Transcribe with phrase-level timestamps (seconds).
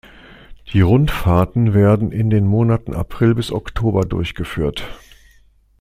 [0.73, 4.83] Die Rundfahrten werden in den Monaten April bis Oktober durchgeführt.